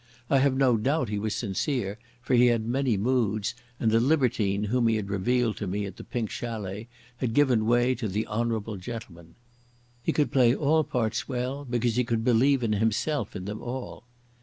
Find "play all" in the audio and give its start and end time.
10.31-10.83